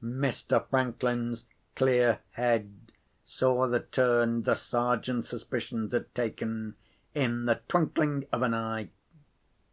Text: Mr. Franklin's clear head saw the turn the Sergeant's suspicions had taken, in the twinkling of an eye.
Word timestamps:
Mr. 0.00 0.64
Franklin's 0.70 1.46
clear 1.74 2.20
head 2.30 2.72
saw 3.24 3.66
the 3.66 3.80
turn 3.80 4.42
the 4.42 4.54
Sergeant's 4.54 5.30
suspicions 5.30 5.90
had 5.90 6.14
taken, 6.14 6.76
in 7.12 7.46
the 7.46 7.58
twinkling 7.66 8.24
of 8.30 8.42
an 8.42 8.54
eye. 8.54 8.88